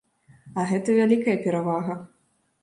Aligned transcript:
А 0.61 0.63
гэта 0.71 0.95
вялікая 0.99 1.37
перавага. 1.45 1.99